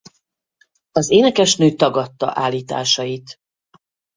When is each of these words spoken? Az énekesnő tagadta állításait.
Az 0.91 1.09
énekesnő 1.11 1.71
tagadta 1.75 2.31
állításait. 2.35 3.37